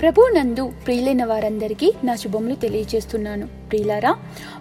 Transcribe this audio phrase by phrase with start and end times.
[0.00, 4.12] ప్రభు నందు ప్రియులైన వారందరికీ నా శుభములు తెలియజేస్తున్నాను ప్రియులారా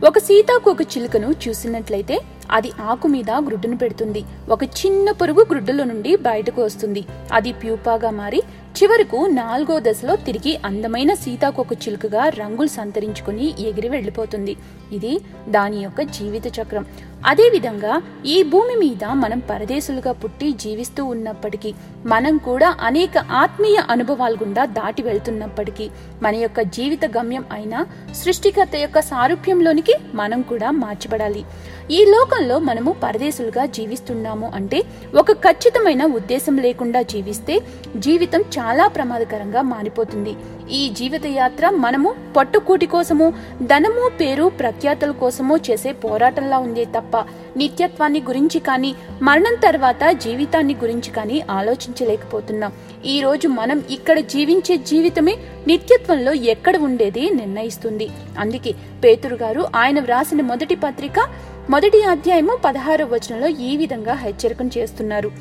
[0.08, 2.18] ఒక సీతాకోక చిలుకను చూసినట్లయితే
[2.52, 4.22] అది ఆకు మీద గ్రుడ్డును పెడుతుంది.
[4.50, 7.04] ఒక చిన్న పురుగు గ్రుడ్డులో నుండి బయటకు వస్తుంది.
[7.34, 8.40] అది ప్యూపాగా మారి
[8.78, 14.56] చివరకు నాలుగో దశలో తిరిగి అందమైన సీతాకోక చిలుకగా రంగులు సంతరించుకుని ఎగిరి వెళ్ళిపోతుంది.
[14.92, 15.14] ఇది
[15.50, 16.86] దాని యొక్క జీవిత చక్రం.
[17.26, 21.74] అదేవిధంగా ఈ భూమి మీద మనం పరదేశులుగా పుట్టి జీవిస్తూ ఉన్నప్పటికీ
[22.06, 25.90] మనం కూడా అనేక ఆత్మీయ అనుభవాల గుండా దాటి వెళ్తున్నప్పటికీ
[26.24, 31.44] మన యొక్క జీవిత గమ్యం అయిన సృష్టికర్త యొక్క సారూప్యంలోనికి మనం కూడా మార్చబడాలి.
[31.92, 34.84] ఈ లోకంలో మనము పరదేశులుగా జీవిస్తున్నాము అంటే
[35.16, 37.62] ఒక ఖచ్చితమైన ఉద్దేశం లేకుండా జీవిస్తే
[37.96, 40.36] జీవితం చాలా ప్రమాదకరంగా మారిపోతుంది.
[40.72, 47.18] ఈ జీవిత యాత్ర మనము పట్టుకూటి కోసము ధనము పేరు ప్రఖ్యాతుల కోసము చేసే పోరాటంలా ఉందే తప్ప
[47.58, 52.72] నిత్యత్వాన్ని గురించి కానీ మరణం తర్వాత జీవితాన్ని గురించి కానీ ఆలోచించలేకపోతున్నాం.
[53.06, 55.38] ఈ రోజు మనం ఇక్కడ జీవించే జీవితమే
[55.68, 58.10] నిత్యత్వంలో ఎక్కడ ఉండేది నిర్ణయిస్తుంది.
[58.40, 61.28] అందుకే పేతురు గారు ఆయన వ్రాసిన మొదటి పత్రిక
[61.70, 65.32] మొదటి అధ్యాయము పదహారో వచనంలో ఈ విధంగా హెచ్చరికను చేస్తున్నారు.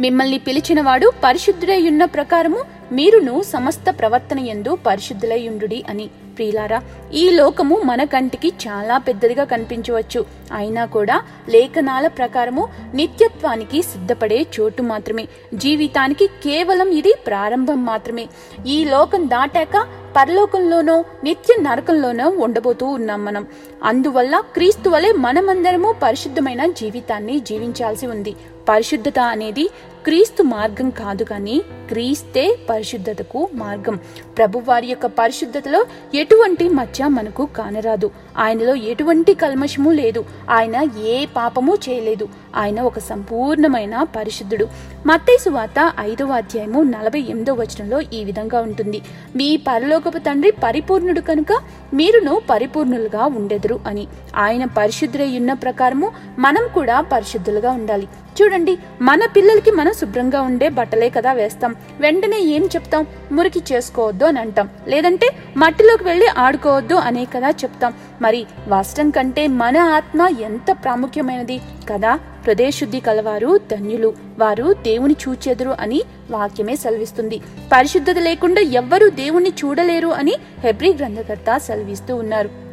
[0.00, 6.10] మిమ్మల్ని పిలిచినవాడు పరిశుద్ధుడై ఉన్న ప్రకారము మీరును సమస్త ప్రవర్తన ఎందు పరిశుద్ధులైండుడి అని.
[6.36, 6.82] ప్రియులారా
[7.14, 10.24] ఈ లోకము మన కంటికి చాలా పెద్దదిగా కనిపించవచ్చు.
[10.52, 15.28] అయినా కూడా లేఖనాల ప్రకారము నిత్యత్వానికి సిద్ధపడే చోటు మాత్రమే.
[15.54, 18.28] జీవితానికి కేవలం ఇది ప్రారంభం మాత్రమే.
[18.66, 19.86] ఈ లోకం దాటాక
[20.16, 23.46] పరలోకంలోనో నిత్య నరకంలోనో ఉండబోతూ ఉన్నాం మనం.
[23.84, 28.34] అందువల్ల క్రీస్తు వలె మనమందరము పరిశుద్ధమైన జీవితాన్ని జీవించాల్సి ఉంది.
[28.68, 29.70] పరిశుద్ధత అనేది
[30.04, 33.98] క్రీస్తు మార్గం కాదు కానీ క్రీస్తే పరిశుద్ధతకు మార్గం.
[34.38, 38.10] ప్రభువారి యొక్క పరిశుద్ధతలో ఎటువంటి మచ్చ మనకు కానరాదు.
[38.38, 40.24] ఆయనలో ఎటువంటి కల్మషము లేదు.
[40.50, 42.28] ఆయన ఏ పాపము చేయలేదు.
[42.56, 44.66] ఆయన ఒక సంపూర్ణమైన పరిశుద్ధుడు.
[45.06, 49.02] మత్తైసు వార్త ఐదవ అధ్యాయము నలభై ఎనిమిదో వచనంలో ఈ విధంగా ఉంటుంది.
[49.36, 51.58] మీ పరలోకపు తండ్రి పరిపూర్ణుడు కనుక
[51.94, 53.26] మీరును పరిపూర్ణులుగా
[53.72, 54.06] ఉండెదరు అని.
[54.36, 58.08] ఆయన పరిశుద్ధులై ఉన్న ప్రకారము మనం కూడా పరిశుద్ధులుగా ఉండాలి.
[58.42, 61.74] చూడండి మన పిల్లలకి మనం శుభ్రంగా ఉండే బట్టలే కదా వేస్తాం.
[62.00, 63.06] వెంటనే ఏం చెప్తాం?
[63.32, 64.68] మురికి చేసుకోవద్దు అని అంటాం.
[64.88, 67.92] లేదంటే మట్టిలోకి వెళ్ళి ఆడుకోవద్దు అనే కదా చెప్తాం.
[68.22, 71.60] మరి వాస్తవం కంటే మన ఆత్మ ఎంత ప్రాముఖ్యమైనది
[71.92, 72.20] కదా?
[72.46, 74.14] హృదయశుద్ధి కలవారు ధన్యులు.
[74.38, 77.40] వారు దేవుని చూచెదురు అని వాక్యమే సెలవిస్తుంది.
[77.72, 82.67] పరిశుద్ధత లేకుండా ఎవ్వరూ దేవుణ్ణి చూడలేరు అని హెబ్రి గ్రంథకర్త సెలవిస్తూ ఉన్నారు.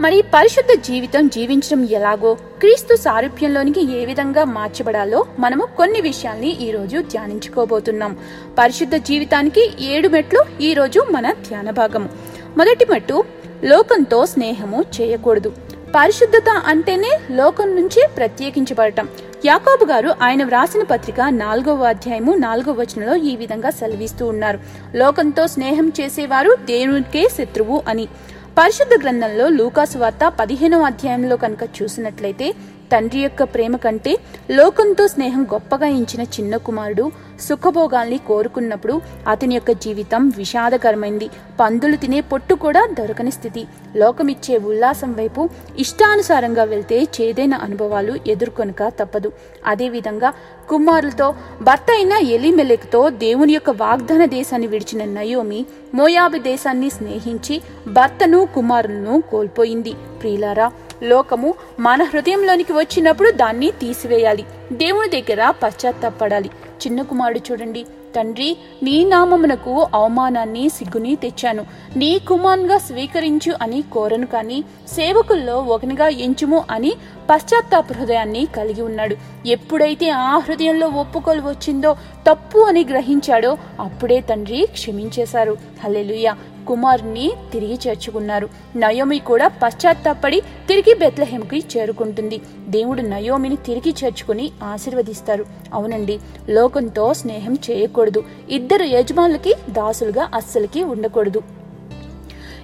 [0.00, 6.98] మరి పరిశుద్ధ జీవితం జీవించడం ఎలాగో క్రీస్తు సారూప్యంలోనికి ఏ విధంగా మార్చబడాలో మనము కొన్ని విషయాల్ని ఈ రోజు
[6.98, 8.16] ధ్యానించుకోబోతున్నాం.
[8.58, 12.08] పరిశుద్ధ జీవితానికి ఏడు మెట్లు ఈరోజు మన ధ్యాన భాగం.
[12.56, 13.24] మొదటి మెట్టు
[13.64, 15.52] లోకంతో స్నేహము చేయకూడదు.
[15.94, 19.08] పరిశుద్ధత అంటేనే లోకం నుంచి ప్రత్యేకించబడటం.
[19.44, 24.58] యాకోబు గారు ఆయన వ్రాసిన పత్రిక నాలుగవ అధ్యాయము నాలుగవ వచనంలో ఈ విధంగా సెలవిస్తూ ఉన్నారు.
[24.94, 28.08] లోకంతో స్నేహం చేసేవారు దేవునికే శత్రువు అని.
[28.56, 32.46] పరిశుద్ధ గ్రంథంలో లూకాసు వార్త పదిహేనవ అధ్యాయంలో కనుక చూసినట్లయితే
[32.92, 34.12] తండ్రి యొక్క ప్రేమ కంటే
[34.50, 37.04] లోకంతో స్నేహం గొప్పగా ఎంచిన చిన్న కుమారుడు
[37.40, 41.28] సుఖభోగాల్ని కోరుకున్నప్పుడు అతని యొక్క జీవితం విషాదకరమైంది.
[41.60, 43.62] పందులు తినే పొట్టు కూడా దొరకని స్థితి.
[43.96, 45.48] లోకమిచ్చే ఉల్లాసం వైపు
[45.78, 49.32] ఇష్టానుసారంగా వెళ్తే చేదైన అనుభవాలు ఎదుర్కొనక తప్పదు.
[49.66, 50.32] అదేవిధంగా
[50.68, 55.60] కుమారులతో భర్త అయిన ఎలిమెలెక్తో దేవుని యొక్క వాగ్దాన దేశాన్ని విడిచిన నయోమి
[55.94, 59.92] మోయాబి దేశాన్ని స్నేహించి భర్తను కుమారులను కోల్పోయింది.
[60.20, 60.68] ప్రియులారా
[61.02, 64.44] లోకము మన హృదయంలోనికి వచ్చినప్పుడు దాన్ని తీసివేయాలి.
[64.72, 66.48] దేవుని దగ్గర పశ్చాత్తాపడాలి.
[66.86, 67.86] చిన్న కుమారుడు చూడండి.
[68.16, 71.66] తండ్రి నీ నామమునకు అవమానాన్ని సిగ్గుని తెచ్చాను.
[71.96, 76.92] నీ కుమారుగా స్వీకరించు అని కోరను కానీ సేవకుల్లో ఒకనిగా ఎంచుము అని
[77.30, 79.16] పశ్చాత్తాప హృదయాన్ని కలిగి ఉన్నాడు.
[79.46, 81.96] ఎప్పుడైతే ఆ హృదయంలో ఒప్పుకోలు వచ్చిందో
[82.30, 85.56] తప్పు అని గ్రహించాడో అప్పుడే తండ్రి క్షమించేశారు.
[85.84, 86.30] హల్లెలూయ.
[86.68, 88.48] కుమారుని తిరిగి చేర్చుకున్నారు.
[88.76, 92.40] నయోమి కూడా పశ్చాత్తాపడి తిరిగి బెత్లహెంకి చేరుకుంటుంది.
[92.68, 95.44] దేవుడు నయోమిని తిరిగి చేర్చుకుని ఆశీర్వదిస్తారు.
[95.74, 98.24] అవునండి లోకంతో స్నేహం చేయకూడదు.
[98.50, 101.42] ఇద్దరు యజమానులకి దాసులుగా అస్సలకి ఉండకూడదు.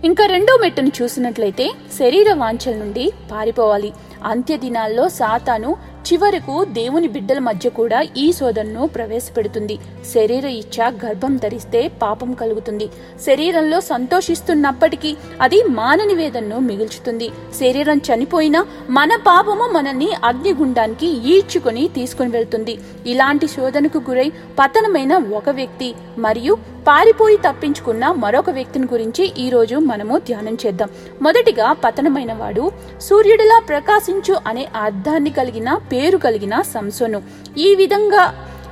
[0.05, 3.93] ఇంకా రెండో మెట్టును చూసినట్లయితే శరీర వాంఛల నుండి పారిపోవాలి.
[4.25, 9.79] అంత్య దినాల్లో సాతాను చివరకు దేవుని బిడ్డల మధ్య కూడా ఈ శోధనను ప్రవేశపెడుతుంది.
[10.15, 12.87] శరీర ఇచ్ఛ గర్భం ధరిస్తే పాపం కలుగుతుంది.
[13.27, 17.29] శరీరంలో సంతోషిస్తున్నప్పటికీ అది మానని వేదనను మిగుల్చుతుంది.
[17.61, 22.79] శరీరం చనిపోయినా మన పాపము మనల్ని అగ్నిగుండానికి ఈడ్చుకొని తీసుకుని వెళ్తుంది.
[23.07, 26.57] ఇలాంటి శోధనకు గురై పతనమైన ఒక వ్యక్తి మరియు
[26.87, 30.89] పారిపోయి తప్పించుకున్న మరొక వ్యక్తిని గురించి ఈరోజు మనము ధ్యానం చేద్దాం.
[31.23, 37.23] మొదటిగా పతనమైన వాడు సూర్యుడిలా ప్రకాశించు అనే అర్థాన్ని కలిగిన పేరు కలిగిన సంసోను.
[37.59, 38.25] ఈ విధంగా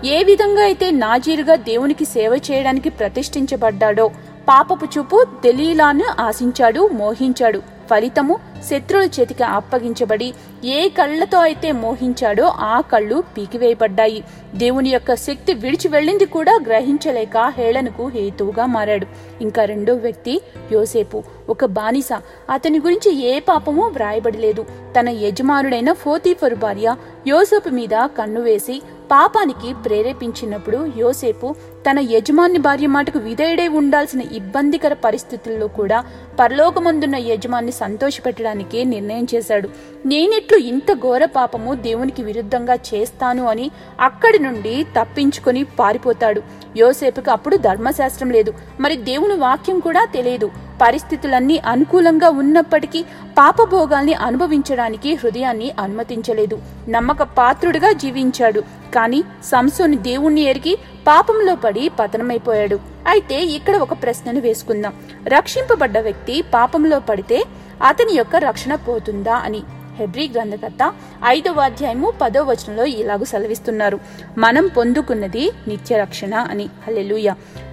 [0.05, 4.11] ఏ విధంగా అయితే నాజీరుగా దేవునికి సేవ చేయడానికి ప్రతిష్ఠించబడ్డాడో
[4.49, 7.76] పాపపు చూపు దెలీలాను ఆశించాడు మోహించాడు.
[7.91, 8.39] ఫలితము
[8.71, 10.35] శత్రువుల చేతికి అప్పగించబడి
[10.65, 14.25] ఏ కళ్ళతో అయితే మోహించాడో ఆ కళ్ళు పీకివేయబడ్డాయి.
[14.55, 19.07] దేవుని యొక్క శక్తి విడిచి వెళ్ళింది కూడా గ్రహించలేక హేళనకు హేతువుగా మారాడు.
[19.41, 20.41] ఇంకా రెండో వ్యక్తి
[20.73, 21.23] యోసేపు.
[21.49, 22.09] ఒక బానిస.
[22.51, 24.67] అతని గురించి ఏ పాపము వ్రాయబడలేదు.
[25.01, 26.95] తన యజమానుడైన ఫోతీఫరు భార్య
[27.29, 31.55] యోసేపు మీద కన్ను వేసి పాపానికి ప్రేరేపించినప్పుడు యోసేపు
[31.91, 36.05] తన యజమాని భార్య మాటకు విధేయుడై ఉండాల్సిన ఇబ్బందికర పరిస్థితుల్లో కూడా
[36.41, 39.69] పరలోకమందున్న యజమాన్ని సంతోషపెట్టడానికి నిర్ణయం చేశాడు.
[40.07, 46.43] నేనిట్లు ఇంత ఘోర పాపము దేవునికి విరుద్ధంగా చేస్తాను అని అక్కడి నుండి తప్పించుకొని పారిపోతాడు.
[46.77, 48.55] యోసేపుకి అప్పుడు ధర్మశాస్త్రం లేదు.
[48.81, 50.51] మరి దేవుని వాక్యం కూడా తెలియదు.
[50.83, 53.03] పరిస్థితులన్నీ అనుకూలంగా ఉన్నప్పటికీ
[53.39, 56.59] పాపభోగాల్ని అనుభవించడానికి హృదయాన్ని అనుమతించలేదు.
[56.89, 58.61] నమ్మక పాత్రుడిగా జీవించాడు.
[58.95, 62.81] కానీ సంసోని దేవుణ్ణి ఎరిగి పాపంలో పడి పతనమైపోయాడు.
[63.09, 64.95] అయితే ఇక్కడ ఒక ప్రశ్నను వేసుకుందాం.
[65.29, 67.45] రక్షింపబడ్డ వ్యక్తి పాపంలో పడితే
[67.87, 69.63] అతని యొక్క రక్షణ పోతుందా అని.
[69.97, 70.93] హెబ్రీ గ్రంథకర్త
[71.27, 74.01] ఐదవ అధ్యాయము పదో వచనంలో ఇలాగ సెలవిస్తున్నారు.
[74.39, 76.69] మనం పొందుకున్నది నిత్య రక్షణ అని.
[76.87, 77.31] హల్లెలూయ.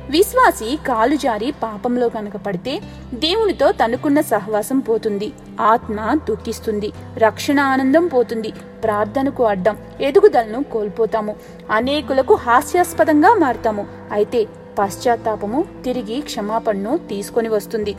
[0.09, 2.81] విశ్వాసి కాలు జారి పాపంలో కనుక పడితే
[3.13, 5.33] దేవునితో తనుకున్న సహవాసం పోతుంది.
[5.61, 6.91] ఆత్మ దుఃఖిస్తుంది.
[7.17, 8.53] రక్షణ ఆనందం పోతుంది.
[8.83, 9.77] ప్రార్థనకు అడ్డం.
[10.01, 11.35] ఎదుగుదలను కోల్పోతాము.
[11.71, 13.88] అనేకులకు హాస్యాస్పదంగా మారుతాము.
[14.11, 14.47] అయితే
[14.79, 17.95] పశ్చాత్తాపము తిరిగి క్షమాపణను తీసుకొని వస్తుంది.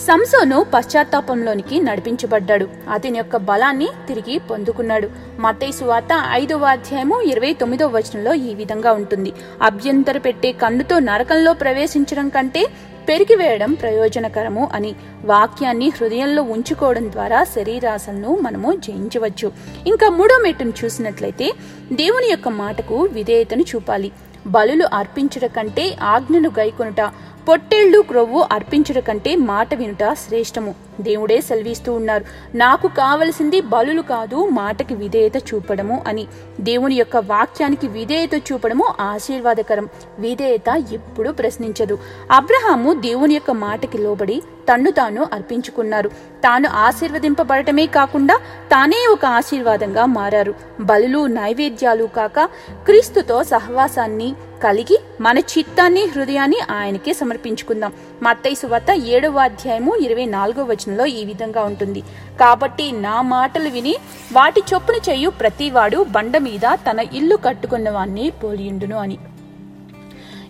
[0.00, 2.68] సంసోను పశ్చాత్తాపంలోనికి నడిపించబడ్డాడు.
[2.92, 5.08] అతని యొక్క బలాన్ని తిరిగి పొందుకున్నాడు.
[5.38, 9.32] మతైసు వార్త ఐదవ అధ్యాయము ఇరవై తొమ్మిదవ వచనంలో ఈ విధంగా ఉంటుంది.
[9.62, 12.66] అభ్యంతర పెట్టే కన్నుతో నరకంలో ప్రవేశించడం కంటే
[13.08, 14.94] పెరిగివేయడం ప్రయోజనకరము అని.
[15.24, 19.52] వాక్యాన్ని హృదయంలో ఉంచుకోవడం ద్వారా శరీరాశలను మనము జయించవచ్చు.
[19.86, 21.52] ఇంకా మూడో మెట్టును చూసినట్లయితే
[21.92, 24.12] దేవుని యొక్క మాటకు విధేయతను చూపాలి.
[24.46, 27.00] బలులు అర్పించుట కంటే ఆజ్ఞను గైకొనుట
[27.48, 30.74] పొట్టేళ్ళు క్రొవ్వు అర్పించుట కంటే మాట వినుట శ్రేష్టము.
[31.00, 32.24] దేవుడే సెలవిస్తూ ఉన్నారు.
[32.56, 36.26] నాకు కావలసింది బలులు కాదు మాటకి విధేయత చూపడము అని.
[36.60, 39.88] దేవుని యొక్క వాక్యానికి విధేయత చూపడము ఆశీర్వాదకరం.
[40.18, 41.98] విధేయత ఎప్పుడూ ప్రశ్నించదు.
[42.30, 46.08] అబ్రహాము దేవుని యొక్క మాటకి లోబడి తన్ను తాను అర్పించుకున్నారు.
[46.44, 48.34] తాను ఆశీర్వదింపబడటమే కాకుండా
[48.72, 50.54] తానే ఒక ఆశీర్వాదంగా మారారు.
[50.80, 52.40] బలులు నైవేద్యాలు కాక
[52.86, 54.34] క్రీస్తుతో సహవాసాన్ని
[54.64, 57.92] కలిగి మన చిత్తాన్ని హృదయాన్ని ఆయనకే సమర్పించుకుందాం.
[58.22, 62.00] మత్తైసు వద్ద ఏడవ అధ్యాయము ఇరవై నాలుగో వచనంలో ఈ విధంగా ఉంటుంది.
[62.40, 63.96] కాబట్టి నా మాటలు విని
[64.32, 69.18] వాటి చొప్పున చేయు ప్రతివాడు బండ మీద తన ఇల్లు కట్టుకున్న వాణ్ణి పోలియుండును అని.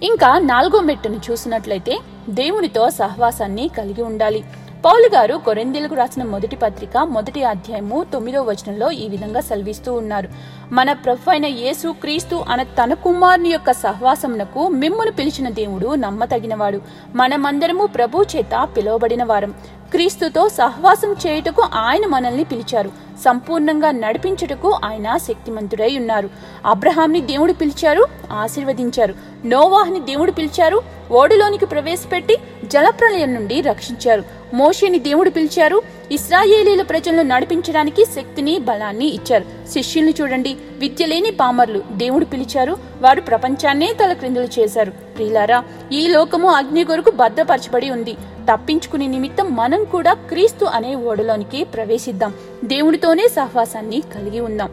[0.03, 1.99] ఇంకా నాలుగో మెట్టును చూసినట్లయితే
[2.29, 4.45] దేవునితో సహవాసాన్ని కలిగి ఉండాలి.
[4.85, 10.29] పౌలు గారు కొరిందీలకు రాసిన మొదటి పత్రిక మొదటి అధ్యాయము తొమ్మిదో వచనంలో ఈ విధంగా సెలవిస్తూ ఉన్నారు.
[10.73, 16.81] మన ప్రభు అయిన యేసు క్రీస్తు అన తన కుమారుని యొక్క సహవాసమునకు మిమ్మును పిలిచిన దేవుడు నమ్మతగినవాడు.
[17.15, 19.55] మనమందరము ప్రభు చేత పిలువబడిన వారం.
[19.93, 22.91] క్రీస్తుతో సహవాసం చేయుటకు ఆయన మనల్ని పిలిచారు.
[23.25, 26.31] సంపూర్ణంగా నడిపించుటకు ఆయన శక్తిమంతుడై ఉన్నారు.
[26.67, 29.15] అబ్రహాంని దేవుడు పిలిచారు ఆశీర్వదించారు.
[29.45, 34.23] నోవాహ్ని దేవుడు పిలిచారు ఓడిలోనికి ప్రవేశపెట్టి జలప్రలయం నుండి రక్షించారు.
[34.55, 35.83] మోషేని దేవుడు పిలిచారు
[36.13, 39.69] ఇస్రాయేలీల ప్రజలను నడిపించడానికి శక్తిని బలాన్ని ఇచ్చారు.
[39.69, 40.57] శిష్యుల్ని చూడండి.
[40.79, 42.77] విద్య లేని పామర్లు దేవుడు పిలిచారు.
[43.01, 44.91] వారు ప్రపంచాన్నే తలక్రిందులు చేశారు.
[44.91, 48.15] ప్రియులారా ఈ లోకము అగ్ని కొరకు భద్రపరచబడి ఉంది.
[48.53, 52.35] తప్పించుకునే నిమిత్తం మనం కూడా క్రీస్తు అనే ఓడలోనికి ప్రవేశిద్దాం.
[52.65, 54.73] దేవునితోనే సహవాసాన్ని కలిగి ఉందాం.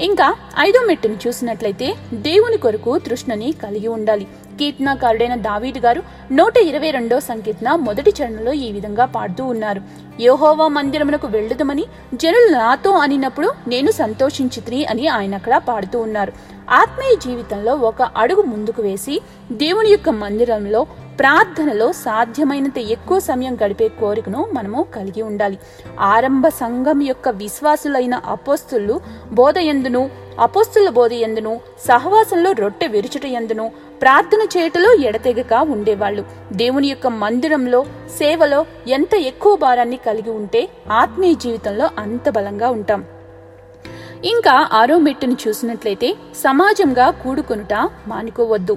[0.00, 4.26] ఇంకా ఐదో మెట్టును చూసినట్లయితే దేవుని కొరకు తృష్ణని కలిగి ఉండాలి.
[4.60, 9.80] కీర్తనకారుడైన దావీదు గారు నూట ఇరవై రెండో సంకీర్తన మొదటి చరణంలో ఈ విధంగా పాడుతూ ఉన్నారు.
[10.20, 11.84] యోహోవా మందిరమునకు వెళ్ళుదమని
[12.14, 16.32] జనులు నాతో అనినప్పుడు నేను సంతోషించితిని అని ఆయన అక్కడ పాడుతూ ఉన్నారు.
[16.70, 19.20] ఆత్మీయ జీవితంలో ఒక అడుగు ముందుకు వేసి
[19.52, 20.86] దేవుని యొక్క మందిరంలో
[21.18, 25.58] ప్రార్థనలో సాధ్యమైనంత ఎక్కువ సమయం గడిపే కోరికను మనము కలిగి ఉండాలి.
[26.00, 29.00] ఆరంభ సంఘం యొక్క విశ్వాసులైన అపోస్తులు
[29.32, 30.10] బోధ ఎందును
[30.40, 36.24] అపోస్తుల బోధ ఎందును సహవాసంలో రొట్టె విరుచుట ఎందును ప్రార్థన చేయటలో ఎడతెగక ఉండేవాళ్ళు.
[36.52, 37.80] దేవుని యొక్క మందిరంలో
[38.18, 40.68] సేవలో ఎంత ఎక్కువ భారాన్ని కలిగి ఉంటే
[41.02, 43.04] ఆత్మీయ జీవితంలో అంత బలంగా ఉంటాం.
[44.24, 46.10] ఇంకా ఆరో మెట్టును చూసినట్లయితే
[46.42, 47.74] సమాజంగా కూడుకొనుట
[48.08, 48.76] మానుకోవద్దు.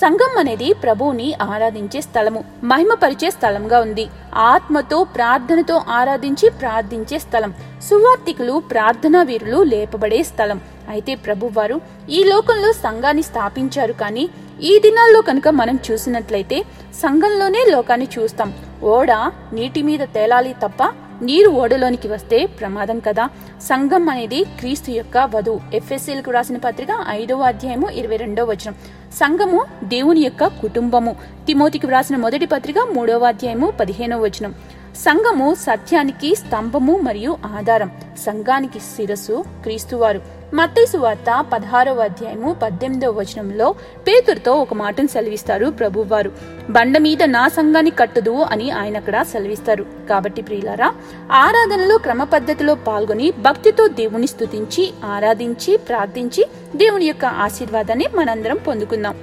[0.00, 4.04] సంఘం అనేది ప్రభువుని ఆరాధించే స్థలము మహిమపరిచే స్థలంగా ఉంది.
[4.34, 7.54] ఆత్మతో ప్రార్థనతో ఆరాధించి ప్రార్థించే స్థలం
[7.90, 10.60] సువార్థికులు ప్రార్థనా వీరులు లేపబడే స్థలం.
[10.88, 14.28] అయితే ప్రభువారు ఈ లోకంలో సంఘాన్ని స్థాపించారు కానీ
[14.62, 16.62] ఈ దినాల్లో కనుక మనం చూసినట్లయితే
[16.94, 18.54] సంఘంలోనే లోకాన్ని చూస్తాం.
[18.82, 19.10] ఓడ
[19.52, 20.82] నీటి మీద తేలాలి తప్ప
[21.22, 23.28] నీరు ఓడలోనికి వస్తే ప్రమాదం కదా.
[23.62, 28.74] సంఘం అనేది క్రీస్తు యొక్క వధువు ఎఫ్ఎస్సీలకు రాసిన పత్రిక ఐదవ అధ్యాయము ఇరవై రెండవ వచనం.
[29.12, 31.16] సంఘము దేవుని యొక్క కుటుంబము.
[31.46, 34.54] తిమోతికి వ్రాసిన మొదటి పత్రిక మూడవ అధ్యాయము పదిహేనవ వచనం.
[34.96, 37.90] సంఘము సత్యానికి స్తంభము మరియు ఆధారం.
[38.18, 40.35] సంఘానికి శిరస్సు క్రీస్తువారు.
[40.54, 43.74] మత్తైసు వార్త పదహారవ అధ్యాయము పద్దెనిమిదవ వచనంలో
[44.08, 46.32] పేతురుతో ఒక మాటను సెలవిస్తారు ప్రభువారు.
[46.70, 49.86] బండ మీద నా సంఘాన్ని కట్టదు అని ఆయన అక్కడ సెలవిస్తారు.
[50.08, 50.94] కాబట్టి ప్రియులారా
[51.32, 59.16] ఆరాధనలో క్రమ పద్ధతిలో పాల్గొని భక్తితో దేవుని స్థుతించి ఆరాధించి ప్రార్థించి దేవుని యొక్క ఆశీర్వాదాన్ని మనందరం పొందుకుందాం.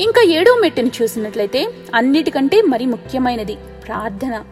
[0.00, 4.44] ఇంకా ఏడో మెట్టును చూసినట్లయితే అన్నిటికంటే మరి ముఖ్యమైనది ప్రార్థన.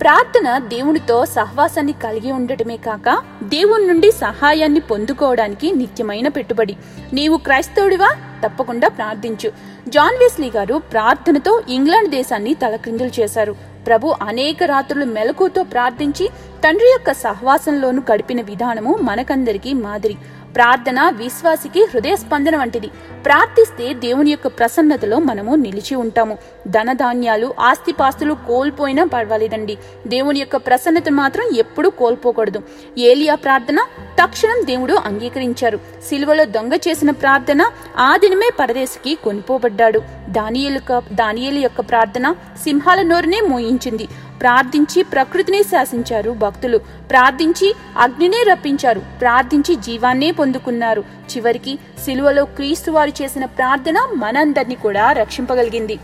[0.00, 6.76] ప్రార్థన దేవునితో సహవాసాన్ని కలిగి ఉండటమే కాక దేవుని నుండి సహాయాన్ని పొందుకోవడానికి నిత్యమైన పెట్టుబడి.
[7.12, 8.16] నీవు క్రైస్తవుడివా?
[8.44, 9.52] తప్పకుండా ప్రార్థించు.
[9.88, 13.56] జాన్ వెస్లీ గారు ప్రార్థనతో ఇంగ్లాండ్ దేశాన్ని తలక్రిందులు చేశారు.
[13.86, 16.28] ప్రభు అనేక రాత్రులు మెలకుతో ప్రార్థించి
[16.64, 20.16] తండ్రి యొక్క సహవాసంలోను గడిపిన విధానము మనకందరికీ మాదిరి.
[20.54, 22.86] ప్రార్థన విశ్వాసికి హృదయ స్పందన వంటిది.
[23.24, 26.38] ప్రార్థిస్తే దేవుని యొక్క ప్రసన్నతలో మనము నిలిచి ఉంటాము.
[26.68, 29.78] ధనధాన్యాలు ఆస్తిపాస్తులు కోల్పోయినా పర్వాలేదండి.
[30.06, 32.62] దేవుని యొక్క ప్రసన్నత మాత్రం ఎప్పుడూ కోల్పోకూడదు.
[32.98, 33.78] ఏలియా ప్రార్థన
[34.22, 35.80] తక్షణం దేవుడు అంగీకరించారు.
[36.08, 40.02] సిలువలో దొంగ చేసిన ప్రార్థన ఆది దినమే పరదేశికి కొనిపోబడ్డాడు.
[40.28, 40.80] దానియలు
[41.12, 44.08] దానియలు యొక్క ప్రార్థన సింహాల నోరునే మోయించింది.
[44.40, 46.78] ప్రార్థించి ప్రకృతిని శాసించారు భక్తులు.
[47.10, 49.02] ప్రార్థించి అగ్నినే రప్పించారు.
[49.20, 51.00] ప్రార్థించి జీవాన్నే పొందుకున్నారు.
[51.00, 55.98] చివరికి సిలువలో క్రీస్తు వారు చేసిన ప్రార్థన మనందరినీ కూడా రక్షింపగలిగింది.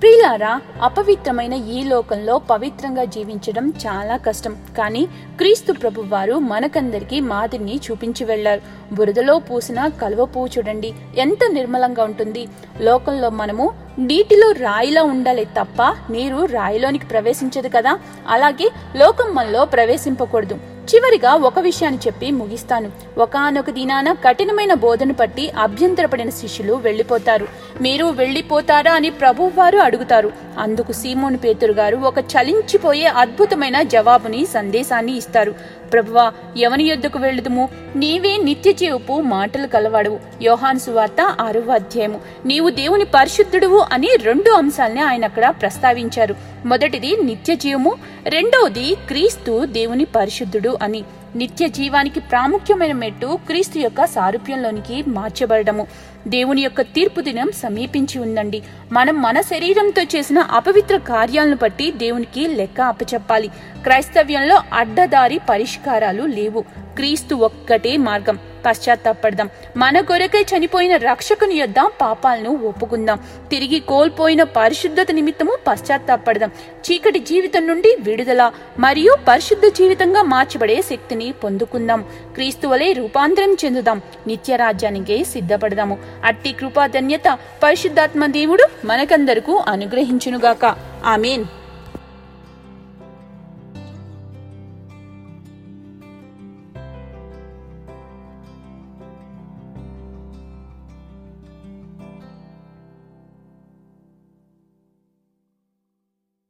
[0.00, 4.56] ప్రియులారా అపవిత్రమైన ఈ లోకంలో పవిత్రంగా జీవించడం చాలా కష్టం.
[4.78, 5.06] కానీ
[5.38, 8.60] క్రీస్తు ప్రభు వారు మనకందరికీ మాదిరిని చూపించి వెళ్ళారు
[8.92, 10.92] బురదలో పూసిన కలువ పువ్వు చూడండి.
[11.16, 12.48] ఎంత నిర్మలంగా ఉంటుంది.
[12.80, 17.98] లోకంలో మనము నీటిలో రాయిలా ఉండాలి తప్ప నీరు రాయిలోనికి ప్రవేశించదు కదా.
[18.28, 20.75] అలాగే లోకం మనలో ప్రవేశింపకూడదు.
[20.94, 22.90] చివరిగా ఒక విషయాన్ని చెప్పి ముగిస్తాను.
[23.18, 27.48] ఒకనొక దినాన కఠినమైన బోధన పట్టి అభ్యంతరపడిన శిష్యులు వెళ్ళిపోతారు
[27.80, 30.32] మీరు వెళ్ళిపోతారా అని ప్రభువారు అడుగుతారు.
[30.58, 35.54] అందుకు సీమోను పేతురు గారు ఒక చలించిపోయే అద్భుతమైన జవాబుని సందేశాన్ని ఇస్తారు.
[35.92, 37.68] ప్రభువా ఎవని యొద్దకు వెళ్ళదుము.
[37.96, 40.20] నీవే నిత్య జీవపు మాటలు కలవాడువు.
[40.42, 42.20] యోహాన్ సువార్త ఆరవ అధ్యాయము.
[42.46, 46.34] నీవు దేవుని పరిశుద్ధుడువు అని రెండు అంశాల్ని ఆయన అక్కడ ప్రస్తావించారు.
[46.64, 47.94] మొదటిది నిత్య జీవము
[48.26, 51.04] రెండవది క్రీస్తు దేవుని పరిశుద్ధుడు అని.
[51.36, 55.86] నిత్య జీవానికి ప్రాముఖ్యమైన మెట్టు క్రీస్తు యొక్క సారూప్యంలోనికి మార్చబడము
[56.28, 58.62] దేవుని యొక్క తీర్పు దినం సమీపించి ఉందండి.
[58.92, 63.48] మనం మన శరీరంతో చేసిన అపవిత్ర కార్యాలను బట్టి దేవునికి లెక్క అప్పచెప్పాలి.
[63.82, 66.60] క్రైస్తవ్యంలో అడ్డదారి పరిష్కారాలు లేవు.
[66.96, 68.38] క్రీస్తు ఒక్కటే మార్గం.
[68.66, 73.18] పశ్చాత్తాపడదాం మన కొరకై చనిపోయిన రక్షకుని యొద్ద పాపాలను ఒప్పుకుందాం.
[73.50, 82.04] తిరిగి కోల్పోయిన పరిశుద్ధత నిమిత్తము పశ్చాత్తాపడదాం చీకటి జీవితం నుండి విడుదల మరియు పరిశుద్ధ జీవితంగా మార్చబడే శక్తిని పొందుకుందాం.
[82.34, 84.02] క్రీస్తు వలె రూపాంతరం చెందుదాం.
[84.26, 85.98] నిత్య రాజ్యానికి సిద్ధపడదాము.
[86.24, 90.76] అట్టి కృపాధన్యత పరిశుద్ధాత్మ దేవుడు మనకందరకు అనుగ్రహించునుగాక.
[91.04, 91.44] ఆమెన్.